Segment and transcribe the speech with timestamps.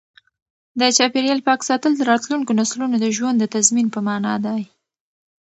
[0.79, 4.61] د چاپیریال پاک ساتل د راتلونکو نسلونو د ژوند د تضمین په مانا دی.